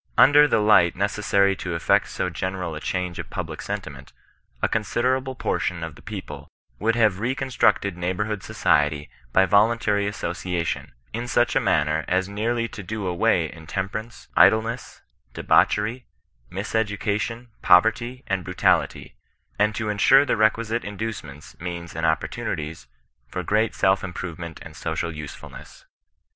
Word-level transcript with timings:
Under 0.17 0.47
the 0.47 0.57
light 0.57 0.95
necessary 0.95 1.55
to 1.57 1.75
effect 1.75 2.07
so 2.07 2.31
general 2.31 2.73
a 2.73 2.79
change 2.79 3.19
of 3.19 3.29
public 3.29 3.61
sentiment, 3.61 4.13
a 4.59 4.67
considerable 4.67 5.35
portion 5.35 5.83
of 5.83 5.93
the 5.93 6.01
people 6.01 6.47
would 6.79 6.95
have 6.95 7.19
reconstructed 7.19 7.95
neighbourhood 7.95 8.41
society 8.41 9.11
by 9.31 9.45
vo 9.45 9.67
luntary 9.67 10.07
association, 10.07 10.93
in 11.13 11.27
such 11.27 11.55
a 11.55 11.59
manner 11.59 12.03
as 12.07 12.27
nearly 12.27 12.67
to 12.69 12.81
do 12.81 13.05
away 13.05 13.53
intemperance, 13.53 14.27
idleness, 14.35 15.03
debauchery, 15.35 16.07
mis 16.49 16.73
education, 16.73 17.49
poverty, 17.61 18.23
and 18.25 18.43
brutality, 18.43 19.17
and 19.59 19.75
to 19.75 19.87
insure 19.89 20.25
the 20.25 20.35
requisite 20.35 20.83
in 20.83 20.97
ducements, 20.97 21.55
means, 21.61 21.95
and 21.95 22.07
opportunities, 22.07 22.87
for 23.27 23.43
great 23.43 23.75
self 23.75 24.03
im 24.03 24.13
provement 24.13 24.57
and 24.63 24.75
social 24.75 25.11
usefulness. 25.15 25.85